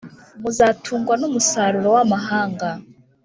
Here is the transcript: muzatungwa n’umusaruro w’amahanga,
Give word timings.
muzatungwa 0.41 1.13
n’umusaruro 1.17 1.89
w’amahanga, 1.95 2.67